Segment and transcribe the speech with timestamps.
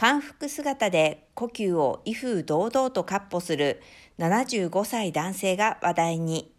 [0.00, 3.82] 漢服姿で呼吸を威風堂々と闊歩する
[4.20, 6.54] 75歳男性が話題に。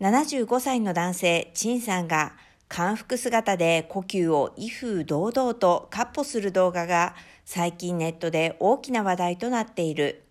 [0.00, 2.32] 75歳の男性、陳さんが
[2.66, 10.24] 漢服姿で呼吸を威風堂々と闊歩する動画が最近ネットで大きな話題となっている。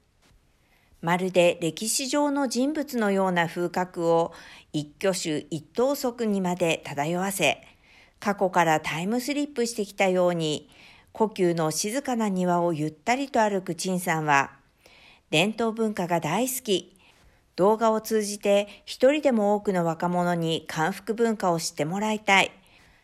[0.99, 4.33] まるで歴史上の人物のような風格を
[4.71, 7.61] 一挙手一投足にまで漂わせ、
[8.19, 10.67] 過去からタイムスリップしてきたように、
[11.13, 14.49] 故宮の静かな庭をゆったりと歩く陳さんは、
[15.29, 16.97] 伝統文化が大好き、
[17.55, 22.51] 動画を通じて一人でも多くの若者に漢服文化を知ってもらいたい。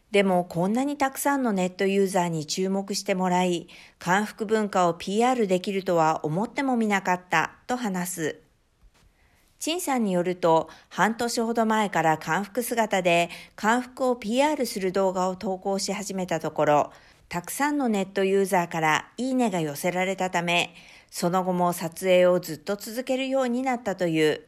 [0.09, 3.67] でもこんなにたくさんのネットユーザーに注目してもらい、
[3.99, 8.39] 漢服文化を PR できるとは思ってもみなかったと話す。
[9.59, 16.91] 陳さんによると、半年ほど前から漢服姿で漢服を PR する動画を投稿し始めたところ、
[17.29, 20.73] たくさんのネットユーザーからいいねが寄せられたため、
[21.11, 24.41] その後も撮影をずっと続けるようになったという。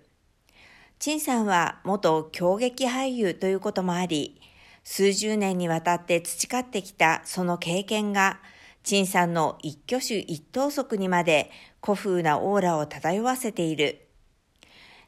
[0.97, 4.41] 陳さんは元狂劇俳優ということもあり、
[4.83, 8.39] 数十年にわたって培ってきたその経験が、
[8.83, 11.51] 陳さんの一挙手一投足にまで
[11.83, 14.07] 古風なオーラを漂わせている。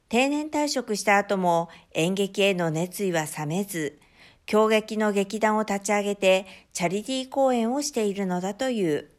[0.09, 3.99] 定年退職した後も演劇への熱意は冷めず、
[4.45, 9.09] 狂劇の劇団を立ち上げてチャリティー公演をしているのだという。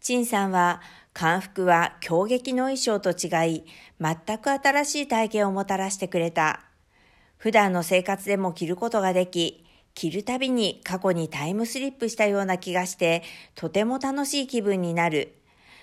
[0.00, 0.80] 陳さんは
[1.12, 3.64] 漢服は狂劇の衣装と違い、
[4.00, 6.64] 全く新しい体験をもたらしてくれた。
[7.36, 13.22] 普段の生活でも着ることができ、着るたびに過去にタイムスリップしたような気がして、
[13.54, 15.34] とても楽しい気分になる。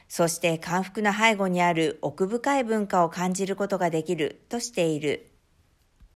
[0.07, 5.29] そして漢服の背後にある奥深い文化を感じることができるとしている。